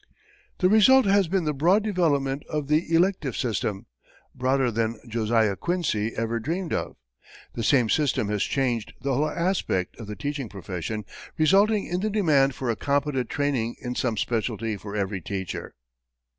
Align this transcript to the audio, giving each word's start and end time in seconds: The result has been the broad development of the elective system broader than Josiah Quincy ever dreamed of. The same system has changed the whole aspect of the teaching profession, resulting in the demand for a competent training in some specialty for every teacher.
The 0.57 0.67
result 0.67 1.05
has 1.05 1.27
been 1.27 1.43
the 1.43 1.53
broad 1.53 1.83
development 1.83 2.41
of 2.49 2.67
the 2.67 2.91
elective 2.91 3.37
system 3.37 3.85
broader 4.33 4.71
than 4.71 4.99
Josiah 5.07 5.55
Quincy 5.55 6.11
ever 6.15 6.39
dreamed 6.39 6.73
of. 6.73 6.95
The 7.53 7.61
same 7.61 7.87
system 7.87 8.27
has 8.29 8.41
changed 8.41 8.93
the 9.01 9.13
whole 9.13 9.29
aspect 9.29 9.99
of 9.99 10.07
the 10.07 10.15
teaching 10.15 10.49
profession, 10.49 11.05
resulting 11.37 11.85
in 11.85 11.99
the 11.99 12.09
demand 12.09 12.55
for 12.55 12.71
a 12.71 12.75
competent 12.75 13.29
training 13.29 13.75
in 13.79 13.93
some 13.93 14.17
specialty 14.17 14.75
for 14.75 14.95
every 14.95 15.21
teacher. 15.21 15.75